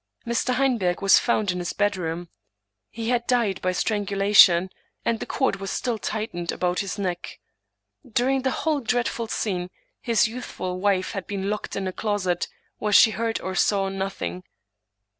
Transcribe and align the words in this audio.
Mr. 0.25 0.55
Heinberg 0.55 0.99
was 1.03 1.19
found 1.19 1.51
in 1.51 1.59
his 1.59 1.73
bed 1.73 1.95
room. 1.95 2.27
He 2.89 3.09
had 3.09 3.27
died 3.27 3.61
by 3.61 3.71
strangulation, 3.73 4.71
and 5.05 5.19
the 5.19 5.27
cord 5.27 5.57
was 5.57 5.69
still 5.69 5.99
tightened 5.99 6.51
about 6.51 6.79
his 6.79 6.97
neck. 6.97 7.39
During 8.11 8.41
the 8.41 8.49
whole 8.65 8.79
dreadful 8.79 9.27
scene 9.27 9.69
his 10.01 10.27
youthful 10.27 10.79
wife 10.79 11.11
had 11.11 11.27
been 11.27 11.51
locked 11.51 11.75
into 11.75 11.91
a 11.91 11.93
closet, 11.93 12.47
where 12.79 12.91
she 12.91 13.11
heard 13.11 13.39
or 13.41 13.53
saw 13.53 13.89
nothing. 13.89 14.41